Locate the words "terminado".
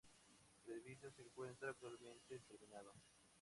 2.49-2.91